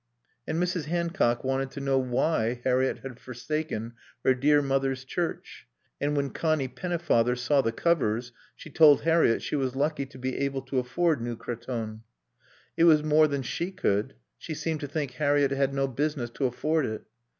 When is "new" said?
11.21-11.35